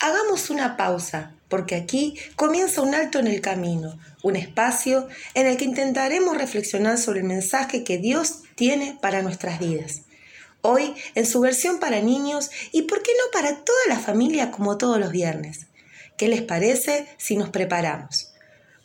[0.00, 5.56] Hagamos una pausa, porque aquí comienza un alto en el camino, un espacio en el
[5.56, 10.02] que intentaremos reflexionar sobre el mensaje que Dios tiene para nuestras vidas.
[10.60, 14.76] Hoy en su versión para niños y por qué no para toda la familia como
[14.76, 15.66] todos los viernes.
[16.18, 18.32] ¿Qué les parece si nos preparamos?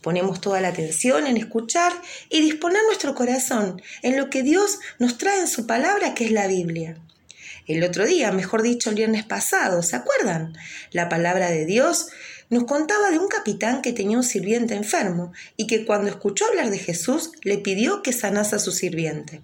[0.02, 1.94] Ponemos toda la atención en escuchar
[2.30, 6.32] y disponer nuestro corazón en lo que Dios nos trae en su palabra que es
[6.32, 6.98] la Biblia
[7.68, 10.58] el otro día, mejor dicho, el viernes pasado, ¿se acuerdan?
[10.92, 12.08] La palabra de Dios
[12.50, 16.70] nos contaba de un capitán que tenía un sirviente enfermo y que cuando escuchó hablar
[16.70, 19.42] de Jesús le pidió que sanase a su sirviente.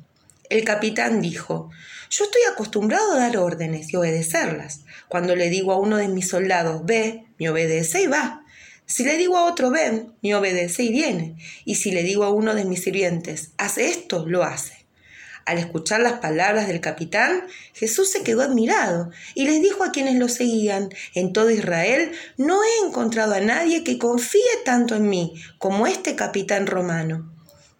[0.49, 1.69] El capitán dijo,
[2.09, 4.81] yo estoy acostumbrado a dar órdenes y obedecerlas.
[5.09, 8.43] Cuando le digo a uno de mis soldados, ve, me obedece y va.
[8.85, 11.35] Si le digo a otro, ven, me obedece y viene.
[11.65, 14.76] Y si le digo a uno de mis sirvientes, hace esto, lo hace.
[15.47, 20.15] Al escuchar las palabras del capitán, Jesús se quedó admirado y les dijo a quienes
[20.15, 25.41] lo seguían, en todo Israel no he encontrado a nadie que confíe tanto en mí
[25.57, 27.31] como este capitán romano.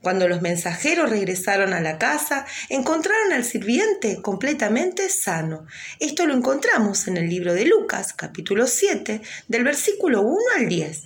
[0.01, 5.65] Cuando los mensajeros regresaron a la casa, encontraron al sirviente completamente sano.
[5.99, 11.01] Esto lo encontramos en el libro de Lucas, capítulo 7, del versículo 1 al 10.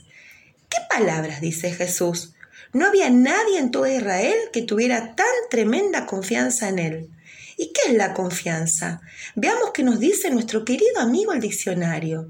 [0.70, 2.36] ¿Qué palabras dice Jesús?
[2.74, 7.10] No había nadie en todo Israel que tuviera tan tremenda confianza en él.
[7.58, 9.02] ¿Y qué es la confianza?
[9.36, 12.30] Veamos qué nos dice nuestro querido amigo el diccionario.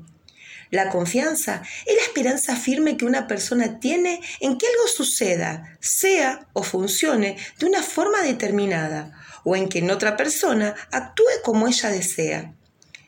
[0.72, 6.48] La confianza es la esperanza firme que una persona tiene en que algo suceda, sea
[6.54, 9.12] o funcione de una forma determinada,
[9.44, 12.54] o en que en otra persona actúe como ella desea.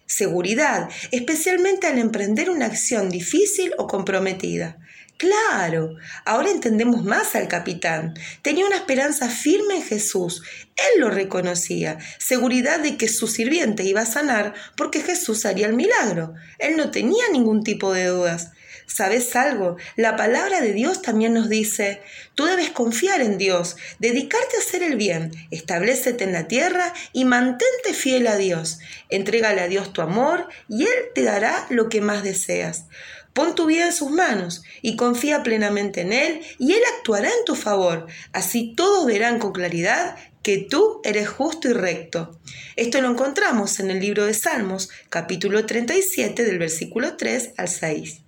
[0.05, 4.77] Seguridad, especialmente al emprender una acción difícil o comprometida.
[5.23, 8.13] Claro, ahora entendemos más al capitán.
[8.41, 10.43] Tenía una esperanza firme en Jesús.
[10.75, 15.75] Él lo reconocía, seguridad de que su sirviente iba a sanar porque Jesús haría el
[15.75, 16.33] milagro.
[16.59, 18.51] Él no tenía ningún tipo de dudas.
[18.85, 19.77] ¿Sabes algo?
[19.95, 22.01] La palabra de Dios también nos dice,
[22.35, 27.23] tú debes confiar en Dios, dedicarte a hacer el bien, establecete en la tierra y
[27.23, 28.79] mantente fiel a Dios.
[29.07, 32.87] Entrégale a Dios tu amor y Él te dará lo que más deseas.
[33.33, 37.45] Pon tu vida en sus manos y confía plenamente en Él y Él actuará en
[37.45, 38.07] tu favor.
[38.31, 42.39] Así todos verán con claridad que tú eres justo y recto.
[42.75, 48.21] Esto lo encontramos en el libro de Salmos, capítulo 37, del versículo 3 al 6.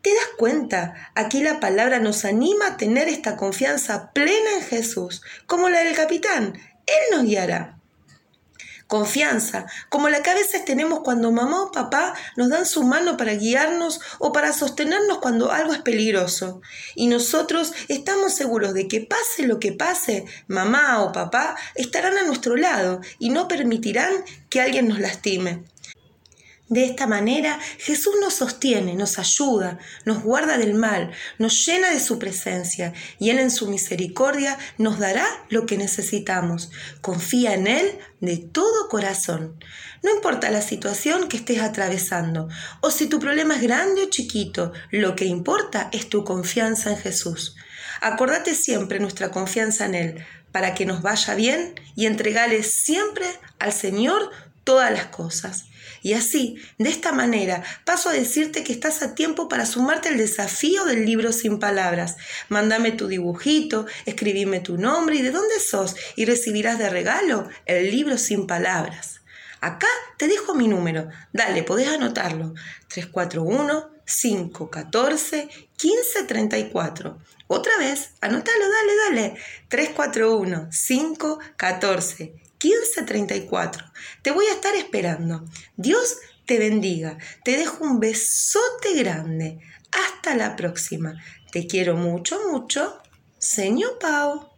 [0.00, 1.12] ¿Te das cuenta?
[1.14, 5.94] Aquí la palabra nos anima a tener esta confianza plena en Jesús, como la del
[5.94, 6.54] capitán.
[6.86, 7.81] Él nos guiará
[8.92, 13.16] confianza, como la que a veces tenemos cuando mamá o papá nos dan su mano
[13.16, 16.60] para guiarnos o para sostenernos cuando algo es peligroso.
[16.94, 22.24] Y nosotros estamos seguros de que pase lo que pase, mamá o papá estarán a
[22.24, 24.12] nuestro lado y no permitirán
[24.50, 25.64] que alguien nos lastime.
[26.72, 32.00] De esta manera Jesús nos sostiene, nos ayuda, nos guarda del mal, nos llena de
[32.00, 36.70] su presencia y Él en su misericordia nos dará lo que necesitamos.
[37.02, 39.62] Confía en Él de todo corazón.
[40.02, 42.48] No importa la situación que estés atravesando
[42.80, 46.96] o si tu problema es grande o chiquito, lo que importa es tu confianza en
[46.96, 47.54] Jesús.
[48.00, 53.26] Acordate siempre nuestra confianza en Él para que nos vaya bien y entregale siempre
[53.58, 54.30] al Señor
[54.64, 55.66] todas las cosas.
[56.02, 60.18] Y así, de esta manera, paso a decirte que estás a tiempo para sumarte al
[60.18, 62.16] desafío del libro sin palabras.
[62.48, 67.90] Mándame tu dibujito, escribime tu nombre y de dónde sos y recibirás de regalo el
[67.90, 69.20] libro sin palabras.
[69.60, 69.86] Acá
[70.18, 71.08] te dejo mi número.
[71.32, 72.54] Dale, podés anotarlo.
[72.88, 75.48] 341 514
[75.82, 77.18] 1534.
[77.46, 79.36] Otra vez, anótalo, dale, dale.
[79.68, 83.92] 341 514 1534.
[84.22, 85.44] Te voy a estar esperando.
[85.76, 87.18] Dios te bendiga.
[87.44, 89.58] Te dejo un besote grande.
[89.90, 91.14] Hasta la próxima.
[91.50, 93.00] Te quiero mucho, mucho.
[93.38, 94.51] Señor Pau.